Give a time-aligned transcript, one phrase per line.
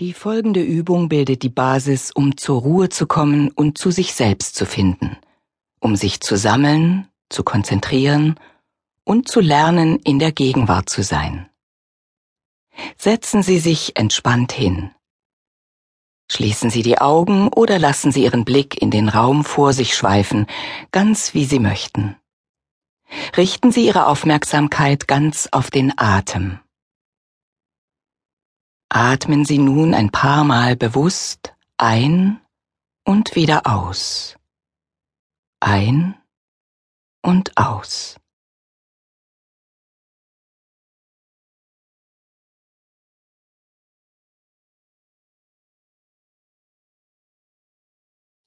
[0.00, 4.54] Die folgende Übung bildet die Basis, um zur Ruhe zu kommen und zu sich selbst
[4.54, 5.18] zu finden,
[5.78, 8.40] um sich zu sammeln, zu konzentrieren
[9.04, 11.50] und zu lernen, in der Gegenwart zu sein.
[12.96, 14.90] Setzen Sie sich entspannt hin.
[16.32, 20.46] Schließen Sie die Augen oder lassen Sie Ihren Blick in den Raum vor sich schweifen,
[20.92, 22.16] ganz wie Sie möchten.
[23.36, 26.58] Richten Sie Ihre Aufmerksamkeit ganz auf den Atem.
[28.92, 32.40] Atmen Sie nun ein paar Mal bewusst ein
[33.04, 34.36] und wieder aus.
[35.60, 36.20] Ein
[37.22, 38.16] und aus.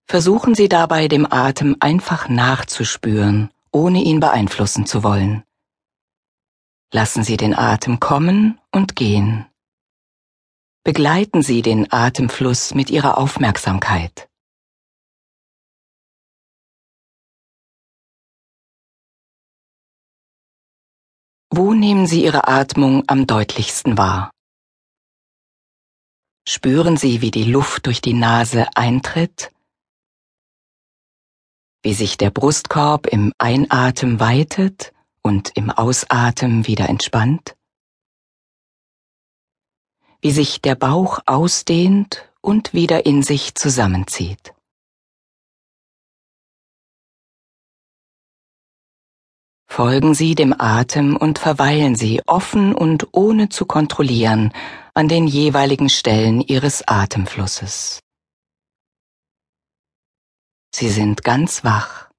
[0.10, 5.44] Versuchen Sie dabei dem Atem einfach nachzuspüren, ohne ihn beeinflussen zu wollen.
[6.92, 9.48] Lassen Sie den Atem kommen und gehen.
[10.86, 14.28] Begleiten Sie den Atemfluss mit Ihrer Aufmerksamkeit.
[21.50, 24.31] Wo nehmen Sie Ihre Atmung am deutlichsten wahr?
[26.45, 29.54] Spüren Sie, wie die Luft durch die Nase eintritt,
[31.81, 37.56] wie sich der Brustkorb im Einatmen weitet und im Ausatmen wieder entspannt?
[40.24, 44.54] Wie sich der Bauch ausdehnt und wieder in sich zusammenzieht.
[49.68, 54.54] Folgen Sie dem Atem und verweilen Sie offen und ohne zu kontrollieren
[54.94, 58.00] an den jeweiligen Stellen Ihres Atemflusses.
[60.74, 62.10] Sie sind ganz wach,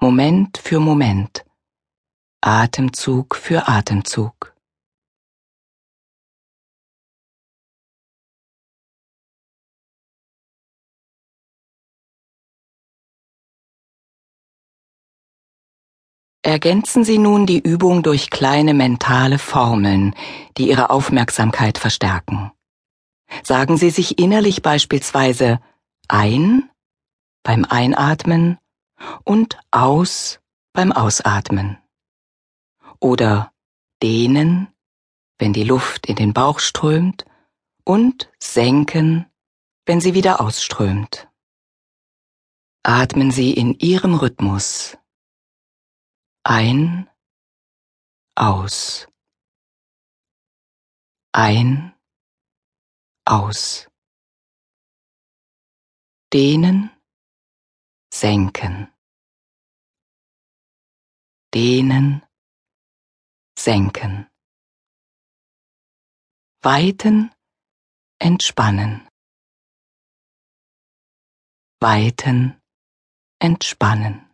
[0.00, 1.44] Moment für Moment,
[2.40, 4.51] Atemzug für Atemzug.
[16.42, 20.14] Ergänzen Sie nun die Übung durch kleine mentale Formeln,
[20.58, 22.50] die Ihre Aufmerksamkeit verstärken.
[23.44, 25.60] Sagen Sie sich innerlich beispielsweise
[26.08, 26.68] ein
[27.44, 28.58] beim Einatmen
[29.24, 30.40] und aus
[30.72, 31.78] beim Ausatmen.
[32.98, 33.52] Oder
[34.02, 34.68] dehnen,
[35.38, 37.24] wenn die Luft in den Bauch strömt,
[37.84, 39.26] und senken,
[39.86, 41.28] wenn sie wieder ausströmt.
[42.84, 44.98] Atmen Sie in Ihrem Rhythmus
[46.44, 47.08] ein,
[48.34, 49.06] aus.
[51.32, 51.94] Ein,
[53.24, 53.88] aus.
[56.32, 56.90] Dehnen,
[58.12, 58.92] senken.
[61.54, 62.26] Dehnen,
[63.56, 64.28] senken.
[66.62, 67.34] Weiten,
[68.18, 69.08] entspannen.
[71.80, 72.60] Weiten,
[73.38, 74.31] entspannen.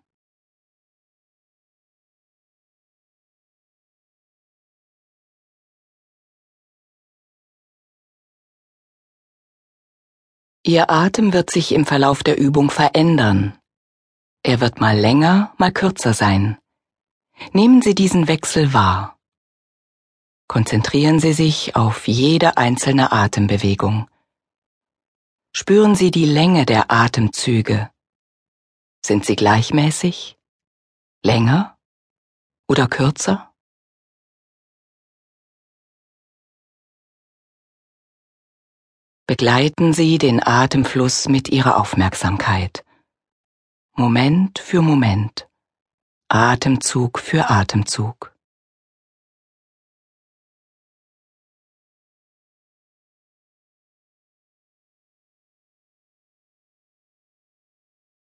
[10.68, 13.58] Ihr Atem wird sich im Verlauf der Übung verändern.
[14.42, 16.58] Er wird mal länger, mal kürzer sein.
[17.54, 19.18] Nehmen Sie diesen Wechsel wahr.
[20.46, 24.10] Konzentrieren Sie sich auf jede einzelne Atembewegung.
[25.56, 27.90] Spüren Sie die Länge der Atemzüge.
[29.02, 30.36] Sind sie gleichmäßig?
[31.22, 31.78] Länger
[32.68, 33.47] oder kürzer?
[39.28, 42.82] Begleiten Sie den Atemfluss mit Ihrer Aufmerksamkeit.
[43.94, 45.50] Moment für Moment,
[46.28, 48.34] Atemzug für Atemzug.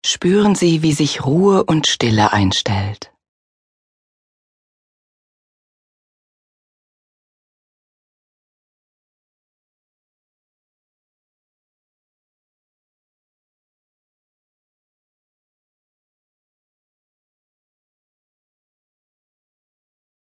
[0.07, 3.12] Spüren Sie, wie sich Ruhe und Stille einstellt.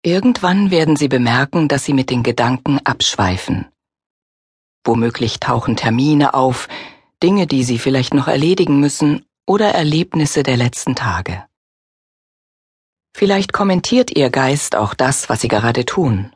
[0.02, 3.66] Irgendwann werden Sie bemerken, dass Sie mit den Gedanken abschweifen.
[4.82, 6.68] Womöglich tauchen Termine auf,
[7.22, 11.44] Dinge, die Sie vielleicht noch erledigen müssen oder Erlebnisse der letzten Tage.
[13.14, 16.34] Vielleicht kommentiert Ihr Geist auch das, was Sie gerade tun.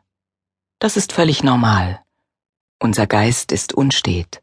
[0.78, 2.04] Das ist völlig normal.
[2.82, 4.42] Unser Geist ist unstet.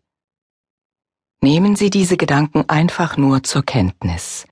[1.42, 4.48] Nehmen Sie diese Gedanken einfach nur zur Kenntnis.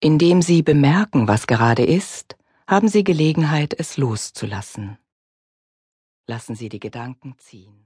[0.00, 4.98] Indem Sie bemerken, was gerade ist, haben Sie Gelegenheit, es loszulassen.
[6.26, 7.82] Lassen Sie die Gedanken ziehen.